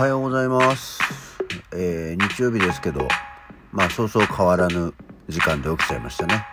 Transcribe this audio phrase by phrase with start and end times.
[0.00, 0.98] はようございます。
[1.74, 3.06] えー、日曜日ですけど、
[3.70, 4.94] まあ、そうそう変わらぬ
[5.28, 6.46] 時間で起きちゃいましたね。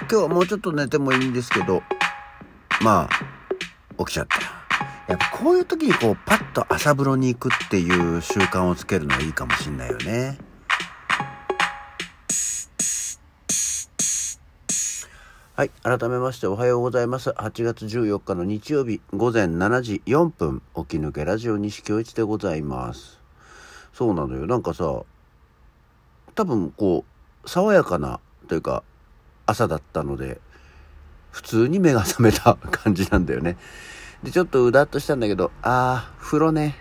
[0.00, 1.82] 今日はもうちょっと寝てもいいんですけど、
[2.82, 4.36] まあ、起きちゃった。
[5.10, 10.36] やっぱこういう時にこう、パッと朝風呂に行くっていう習慣をつけるのはいいかもしんないよね。
[15.62, 15.70] はい。
[15.84, 17.30] 改めましておはようございます。
[17.30, 23.20] 8月14日の日曜日午前7時4分、起き抜けラジオ西京一でございます。
[23.92, 24.46] そうなのよ。
[24.46, 25.04] なんかさ、
[26.34, 27.04] 多分こ
[27.44, 28.82] う、爽やかなというか、
[29.46, 30.40] 朝だったので、
[31.30, 33.56] 普通に目が覚めた感じなんだよね。
[34.24, 36.74] で、ちょっとうだっとしたんだけど、あー、風呂ね。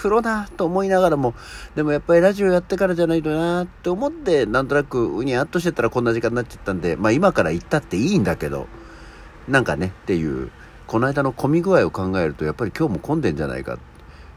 [0.00, 1.34] 風呂だと思いながらも、
[1.74, 8.66] でもやっぱりラジオやってからじゃないとなって思って、なんとなくうにゃっとしてたらこんな時間になっちゃったんで、まあ今から行ったっていいんだけど、
[9.46, 10.50] なんかねっていう、
[10.86, 13.78] この間の混み具合を考えると、やっぱり今日も混んでんじゃないか、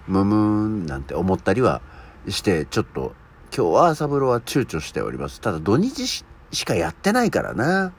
[0.08, 0.38] むむー
[0.84, 1.82] んなんて思ったりは
[2.28, 3.16] して、ちょっと
[3.56, 5.40] 今日は朝風呂は躊躇しております。
[5.40, 6.26] ただ土日し
[6.66, 7.94] かやってないからな。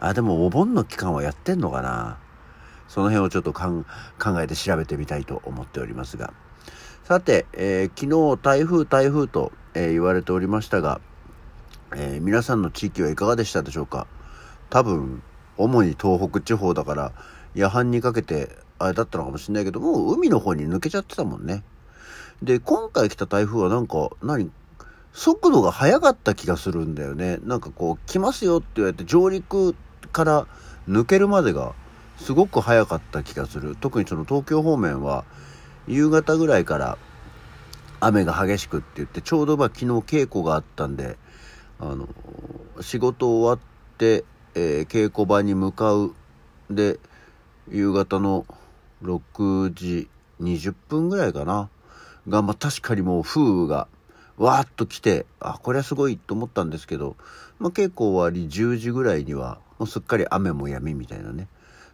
[0.00, 2.18] あ、でもお盆の期間はやってんのかな。
[2.88, 3.84] その辺をちょっと考
[4.40, 6.34] えて調べてみたいと思っておりますが。
[7.04, 11.02] さて、えー昨日台風台風と、えー言われておりましたが、
[11.94, 14.06] えー皆さんの地域はいかがでしたでしょうか？
[14.70, 15.22] 多分
[15.58, 17.12] 主に東北地方だから
[17.54, 21.62] 夜半にかけてあれだったのかもしれないけどもう海の方に抜けちゃってたもんね。
[22.42, 24.50] で今回来た台風はなんか何
[25.12, 27.36] 速度が速かった気がするんだよね。
[27.42, 29.76] なんかこう来ますよって言われて上陸
[30.10, 30.46] から
[30.88, 31.74] 抜けるまでが
[32.16, 33.76] すごく早かった気がする。
[33.78, 35.26] 特にその東京方面は
[35.86, 36.98] 夕方ぐらいから
[38.00, 41.16] 雨が激しくって言ってちょうどまあ昨日稽古があったんで
[41.78, 42.08] あの
[42.80, 46.14] 仕事終わって、えー稽古場に向かう。
[46.70, 46.98] で
[47.70, 48.46] 夕方の
[49.02, 50.08] 6時
[50.40, 51.68] 20分ぐらいかな。
[52.28, 53.88] が、まあ、確かにもう風雨が
[54.36, 57.16] わーっと来てあこれはすごいと思ったんですけど、
[57.58, 61.48] まあ、稽古終わり10時ぐらいにはもうすっかり雨も止みみたいなね。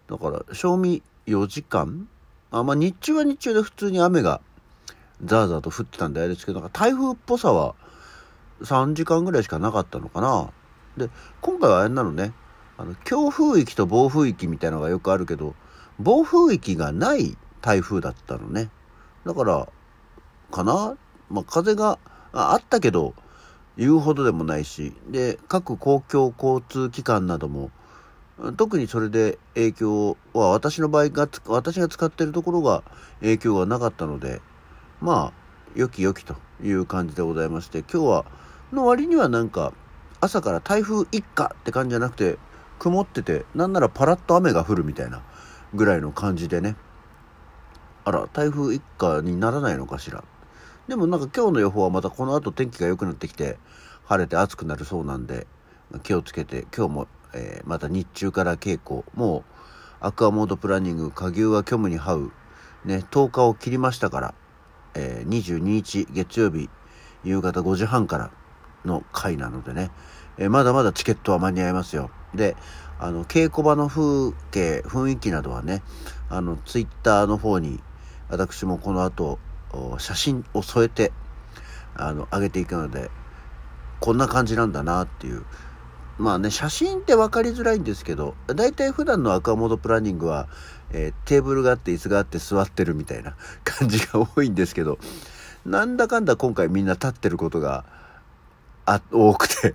[0.08, 2.08] だから賞味4時間
[2.50, 4.40] あまあ日中は日中で普通に雨が
[5.24, 7.74] ザーザーと降ってたんであれですけどなんか台風っぽさは
[8.62, 10.50] 3時間ぐらいしかなかったのかな。
[10.96, 11.08] で
[11.40, 12.32] 今回はあれなのね。
[12.76, 15.54] あの強風域と暴風域みたいなのがよくあるけど
[15.98, 18.70] 暴風域がない台風だったのね。
[19.24, 19.68] だから
[20.50, 20.96] かな、
[21.28, 21.98] まあ、風が
[22.32, 23.14] ああったけど
[23.76, 24.94] 言うほどでもないし。
[25.08, 27.70] で各公共交通機関なども
[28.56, 32.82] 特にそれで影響は私の場合が私が使ってるところが
[33.20, 34.40] 影響がなかったので
[35.00, 35.40] まあ
[35.74, 38.24] 良き良きという感じでございまして今日は
[38.72, 39.72] の割にはなんか
[40.20, 42.38] 朝から台風一過って感じじゃなくて
[42.78, 45.22] 曇っててなんならパラッと雨が降るみたいな
[45.74, 46.76] ぐらいの感じでね。
[48.04, 50.24] あら台風一過にならないのかしら。
[50.88, 53.58] でもなんか今日の予報はまたこの後天気が良くなってきて
[54.04, 55.46] 晴れて暑くなるそうなんで
[56.02, 59.44] 気をつけて今日も、えーまた日中から稽古もう
[60.00, 62.32] アクアモードプランニング下牛は虚無に這う
[62.84, 64.34] ね10日を切りましたから、
[64.94, 66.68] えー22日月曜日
[67.24, 68.30] 夕方5時半から
[68.84, 69.90] の回なのでね、
[70.38, 72.10] えーまだまだチケットは間に合いますよ。
[72.34, 72.56] で
[72.98, 75.82] あの稽古場の風景雰囲気などはね
[76.28, 77.80] あのツイッターの方に
[78.28, 79.38] 私もこの後
[79.98, 81.12] 写真を添えて
[81.94, 83.10] あの上げていくので
[84.00, 85.44] こんな感じなんだなっていう
[86.20, 90.48] まあね写真って分かりづらいんですけど大体普段のアクアモードプランニングは、
[90.92, 94.98] えーテーブルがあって椅子があって座ってるみたいな 感じが多いんですけど
[95.64, 97.84] なんだかんだ今回みんな立ってることが
[98.84, 99.74] あ多くて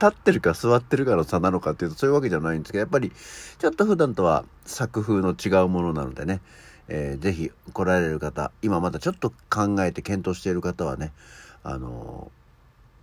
[0.00, 3.12] 立ってるか座ってるかの差なのかっていうとそういうわけじゃないんですけどやっぱり
[3.58, 6.40] ちょっと普段とは作風の違うものなのでね、
[6.88, 11.12] えーぜひ来られる方今まだちょっと考えて検討している方はね
[11.62, 12.42] あのー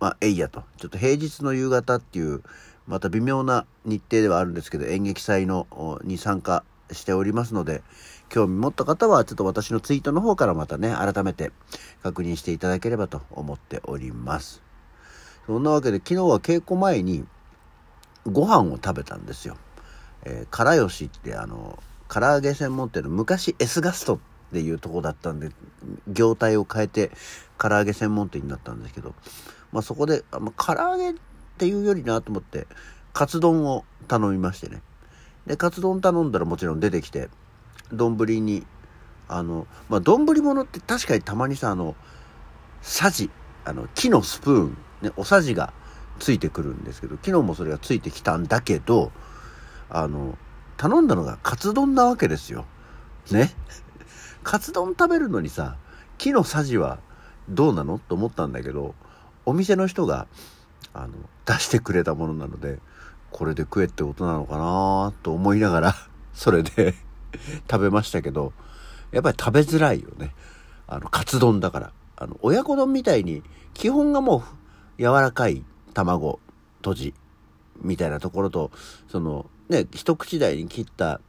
[0.00, 0.64] まあ、えいやと。
[0.78, 2.42] ちょっと平日の夕方っていう、
[2.90, 7.84] また微妙な日程ではあるんですけど、演劇祭のに参加しておりますので、
[8.28, 11.52] 興味持った方は、ちょっと私のツイートの方からまたね、改めて
[12.02, 14.60] 確認していただければと思っております。
[15.46, 17.24] そんなわけで、昨日は稽古前に
[18.26, 19.56] ご飯を食べたんですよ。
[20.24, 24.18] えー、からよしってあの、唐揚げ専門店の昔 S ガストっ
[24.52, 25.50] ていうとこだったんで、
[26.08, 27.12] 業態を変えて
[27.56, 29.14] 唐揚げ専門店になったんですけど、
[29.70, 31.16] まあそこで、まあ、唐揚げ
[31.60, 32.66] っていうよりなと思って、
[33.12, 34.80] カツ丼を頼みましてね。
[35.46, 37.28] で、カツ丼頼んだらもちろん出てきて、
[37.92, 38.66] 丼に、
[39.28, 41.96] あの、まあ丼物って確かにたまにさ、あの、
[42.80, 43.30] さじ、
[43.66, 45.74] あの、木のスプーン、ね、おさじが
[46.18, 49.12] ついてくるんですけど、昨日もそれがついてきたんだけど、
[49.90, 50.38] あの、
[50.78, 52.64] 頼んだのがカツ丼なわけですよ。
[53.30, 53.50] ね？
[54.42, 55.76] カツ丼食べるのにさ、
[56.16, 57.00] 木のさじは
[57.50, 57.98] どうなの？
[57.98, 58.94] と思ったんだけど
[59.44, 60.26] お店の人が
[60.92, 61.14] あの
[61.46, 62.78] 出してくれたものなので
[63.30, 65.94] これで食えってことなのかなと思いながら
[66.34, 66.94] それで
[67.70, 68.52] 食べましたけど
[69.12, 70.34] やっぱり食べづらいよね。
[70.86, 71.92] あのカツ丼だから。
[72.16, 73.42] あの親子丼みたいに
[73.72, 74.44] 基本がも
[74.98, 76.38] う柔らかい卵
[76.82, 77.14] とじ
[77.80, 78.70] みたいなところと
[79.08, 81.20] そのね一口大に切った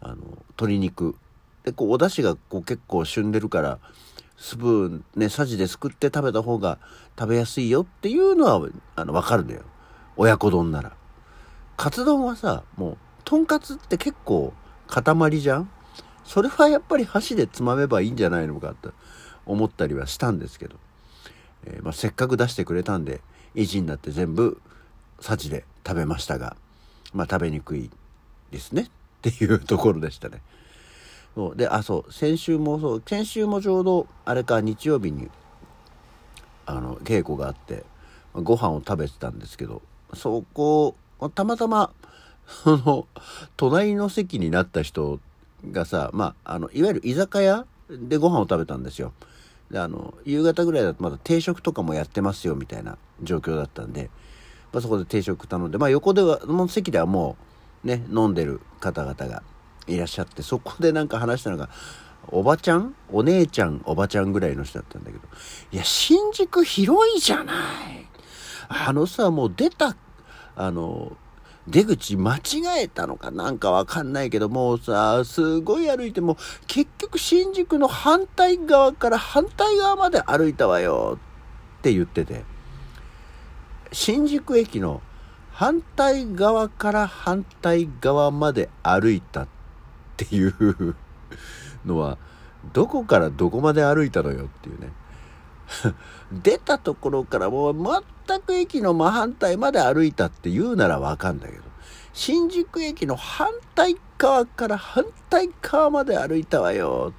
[0.00, 0.16] あの
[0.50, 1.16] 鶏肉。
[1.64, 3.78] でこうお出汁がこう結構旬でるから
[4.42, 6.78] スプーンねさじですくって食べた方が
[7.16, 9.60] 食べやすいよっていうのはあの分かるのよ。
[10.16, 10.92] 親子丼なら。
[11.76, 14.54] カツ丼はさもうとんかつって結構
[14.88, 15.70] 塊じゃん？
[16.24, 18.92] それはやっぱり箸でつまめばいいんじゃないのかと
[19.44, 20.76] 思ったりはしたんですけど、
[21.66, 23.20] えー、まあ、せっかく出してくれたんで
[23.54, 24.60] 意地になって全部
[25.20, 26.56] さじで食べましたが
[27.12, 27.90] まあ食べにくい
[28.50, 28.82] ですね。
[28.82, 28.90] っ
[29.20, 30.40] ていうところでしたね。
[31.34, 31.56] そう。
[31.56, 32.12] であそう。
[32.12, 33.02] 先週もそう。
[33.06, 35.28] 先週もちょうどあれか日曜日に
[36.70, 37.84] あの稽古があって
[38.32, 39.82] ご飯を食べてたんですけど
[40.14, 40.94] そこ
[41.34, 41.90] たまたま
[42.46, 43.06] その
[43.56, 45.20] 隣の席になった人
[45.70, 49.12] がさまああのいわゆる居酒屋でご飯を食べたんですよ。
[49.70, 54.10] であの夕方ぐらいだとまだ定食とかもやってますよみたいな状況だったんで、
[54.72, 57.36] まあ、そこで定食頼んで、まあ、横ではの席ではも
[57.84, 59.44] うね飲んでる方々が
[59.86, 61.68] いらっしゃってそこでなんか話したのが
[62.28, 62.94] おばちゃん？
[63.10, 63.80] お姉ちゃん？
[63.84, 65.24] おばちゃんぐらいの人だったんだけど
[65.72, 67.56] いや新宿広いじゃない。
[68.68, 69.96] あのさもう出た
[70.54, 71.16] あの
[71.66, 72.40] 出口間違
[72.78, 76.36] えたのかなんかわかんないけどもうさすごい歩いても
[76.66, 81.18] 結局新宿の反対側から反対側まで歩いたわよ
[81.78, 82.44] って言ってて。
[83.92, 85.02] 新宿駅の
[85.50, 89.50] 反対側から反対側まで歩いたって
[90.28, 90.96] ていう
[91.84, 92.18] のは
[92.72, 94.88] どこからどこまで歩いたのよっていうね
[96.32, 101.62] 出たところからもう全く駅の真反対まで歩いたって言うならわかんだけど、
[102.12, 107.12] 新宿駅の反対側から反対側まで歩いたわよ。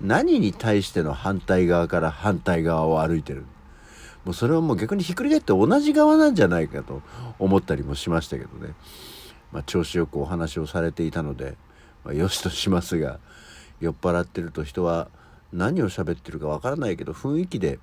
[0.00, 3.44] 何に対しての反対側から反対側を歩いてる
[4.24, 7.02] もうそれはもう逆にひっくり返って同じ側なんじゃないかと
[7.38, 8.74] 思ったりもしましたけどね。
[9.52, 11.56] まあ、調子よくお話をされていたので、
[12.04, 13.18] まあ、よしとしますが、
[13.80, 15.08] 酔っ払ってると人は
[15.52, 17.78] 何を喋ってるかわからないけど雰囲気で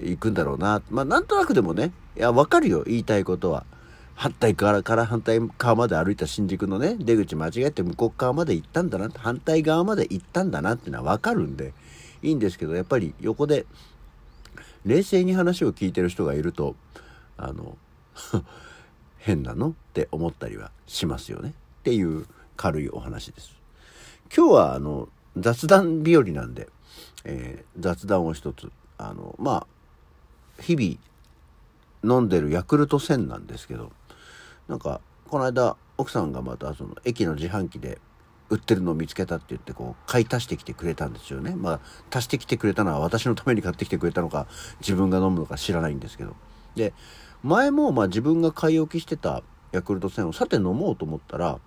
[0.00, 0.82] 行くんだろうな。
[0.90, 3.64] まあなんとなくでもねいやわかるよ言いたいことは。
[4.16, 11.72] 反対側から反対側まで歩いた新宿のね出口間違えて向こう側まで行ったんだな反対側まで行ったんだなってのはわかるんで
[12.22, 13.66] いいんですけどやっぱり横で
[14.84, 16.76] 冷静に話を聞いてる人がいると
[17.36, 17.76] あの
[19.18, 19.70] 変なの？
[19.70, 21.54] って思ったりはしますよね。
[21.80, 23.54] っていう軽いお話です。
[24.34, 26.68] 今日はあの雑談日和なんで、
[27.24, 29.66] えー、雑談を一つあのま
[30.58, 33.92] あ日々飲んでるヤクルト1000なんですけど
[34.68, 37.98] なんかこの間奥さんがまたその駅の自販機で
[38.50, 41.80] 売ってるのを見つけたって言ってこう買い足してきてくれたんですよねまあ
[42.10, 44.46] 足してきてくれたのは私のために買ってきてくれたのか
[44.80, 46.36] 自分が飲むのか知らないんですけど
[46.76, 46.92] で
[47.42, 49.42] 前もまあ自分が買い置きしてた
[49.72, 51.58] ヤクルト1000をさて飲もうと思ったら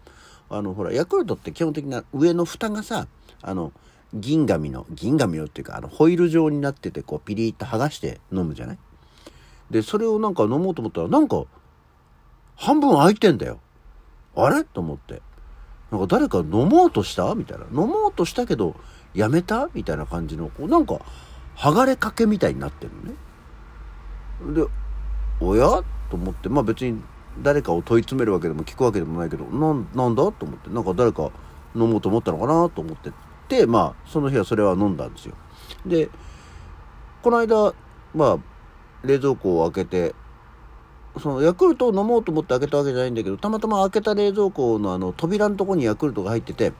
[0.49, 3.07] あのほらヤクルトって基本的な上の蓋がさ
[3.41, 3.71] あの
[4.13, 8.77] 銀紙の銀紙のっていうかあのホイール状になっててこうピリッと剥がして飲むじゃない？
[9.69, 11.43] でそれをなんか飲もうと思ったらなんか
[12.55, 13.59] 半分空いてんだよ。
[14.35, 14.63] あれ？
[14.63, 15.21] と思って。
[15.91, 17.35] なんか誰か飲もうとした？
[17.35, 17.65] みたいな。
[17.65, 18.75] 飲もうとしたけど
[19.13, 19.69] やめた？
[19.73, 20.99] みたいな感じのこうなんか
[21.57, 22.91] 剥がれかけみたいになってる
[24.45, 24.61] のね。
[24.61, 24.67] で
[25.41, 25.83] おや？
[26.09, 26.47] と思って。
[26.47, 27.01] まあ別に
[27.43, 31.31] 誰かを問い詰めるわけでも聞くわけでもないけどなんだと思ってなんか誰か
[31.75, 33.11] 飲もうと思ったのかなと思って。
[33.47, 35.35] ってまあその日はそれは飲んだんですよ。
[35.85, 36.09] で
[37.23, 37.73] この間
[38.13, 38.37] まあ
[39.03, 40.15] 冷蔵庫を開けて
[41.19, 46.73] そのヤクルトを飲もうと思って開けたわけじゃないんだけどたまたま開けた冷蔵庫のあの扉のとこにヤクルトが入ってて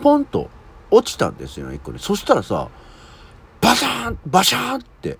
[0.00, 0.48] ポンと
[0.90, 2.70] 落ちたんですよ1個ねそしたらさ
[3.60, 5.18] バシャーンバシャーンって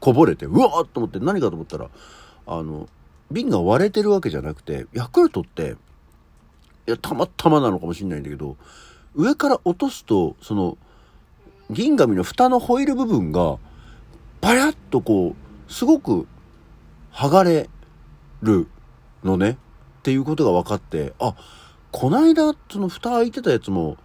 [0.00, 1.88] こぼれてうわーっと思って何かと思ったら
[2.46, 2.88] あの
[3.30, 5.76] 瓶が割れてるわけじゃなくてヤクルトって
[6.86, 8.56] いやたまたまなのかもしれないんだけど
[9.14, 10.76] 上から落とすとその
[11.70, 13.58] 銀紙の蓋のホイール部分が
[14.40, 15.34] パヤッとこ
[15.68, 16.26] うすごく
[17.12, 17.70] 剥がれ
[18.42, 18.68] る
[19.22, 19.56] のねっ
[20.02, 21.34] ていうことが分かってあ
[21.90, 23.96] こないだその蓋開いてたやつも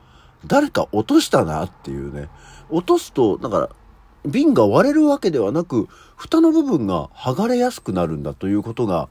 [0.46, 2.30] 誰か落としたなっていうね。
[2.70, 3.70] 落とすとだから
[4.26, 9.10] 瓶が割れるわけではなく蓋の部分が剥がれやすくなるんだということが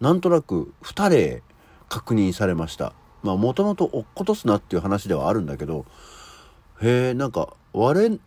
[0.00, 1.42] なんとなく2例
[1.88, 2.92] 確認されました。
[3.26, 5.84] まあもともと落っことすなっていう話ではあるんだけど
[6.80, 8.18] へえんか割れ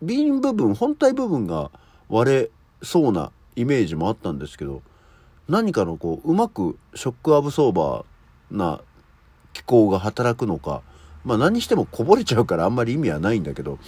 [0.00, 1.70] 瓶部分本体部分が
[2.08, 2.50] 割れ
[2.82, 4.82] そうなイメージもあったんですけど
[5.48, 8.80] 何かのこううまくショックアブソーバーな
[9.52, 10.82] 機構が働くのか
[11.24, 13.78] まあ何してもこぼれちゃうからあんまり意味はないんだけど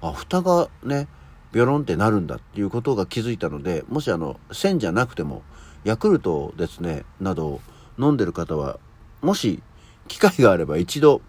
[0.00, 1.08] あ蓋がね
[1.52, 5.42] ビョロンってなるんだっていうことが気づいたのでもしあの線じゃなくても
[5.84, 7.60] ヤクルトですねなどを
[7.98, 8.78] 飲んでる方は
[9.22, 9.62] もし
[10.08, 11.22] 機会があれば一度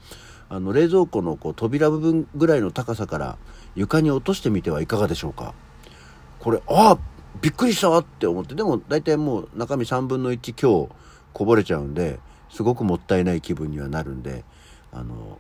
[0.50, 3.38] あの冷蔵庫のこう扉部分ぐらいの高さから
[3.76, 5.54] 床に落としてみてはいかがでしょうか。
[6.40, 6.98] これあ
[7.42, 10.94] びっくりしたって思ってでも大体もう中身3分の1今日
[11.34, 14.44] こぼれちゃうんですごくもったいない気分にはなるんで
[14.92, 15.38] あの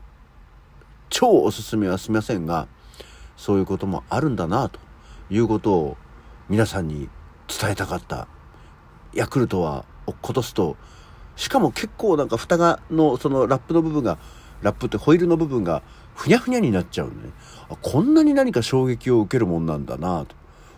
[1.09, 2.67] 超おすすめはすみませんが
[3.39, 4.81] そういうこともあるんだなと
[5.29, 5.97] いうことを
[6.49, 7.07] 皆さんに
[7.47, 8.27] 伝えたかった
[9.13, 10.75] ヤクルトは落っことすと
[11.37, 14.17] しかも結構なんか蓋がのそのラップの部分が
[14.61, 15.83] ラップってホイールの部分が
[16.15, 17.29] ふにゃふにゃになっちゃうのね。
[17.69, 20.35] あこんなに何か衝撃を受けるもんなんだなと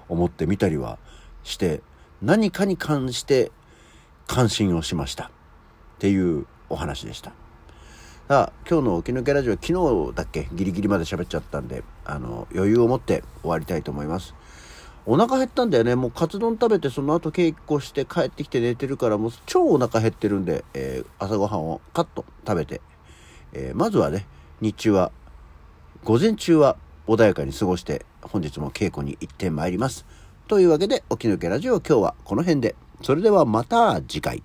[0.07, 0.99] 思ってみたりは
[1.43, 1.81] して
[2.21, 3.51] 何かに関して
[4.27, 5.29] 関心をしましたっ
[5.97, 7.33] ていうお話でした。
[8.33, 10.47] あ今日の沖抜けラジオ昨日だっけ？
[10.53, 14.33] ギリギリまで喋っちゃったんであの余裕を持って終わりたいと思います。
[15.05, 15.95] お腹減ったんだよね。
[15.95, 22.79] もうカツ丼食べてその後稽古して帰ってきて寝てるからもう超お腹減ってるんで、えー、朝ごはんをカット食べて、
[23.51, 24.25] えー、まずはね
[24.61, 25.11] 日中は
[26.05, 30.05] 午前中は穏やかに過ごして本日も稽古に行ってまいります。
[30.47, 32.77] というわけで、起き抜けラジオ今日はこの辺で。
[33.03, 34.41] それではまた次回。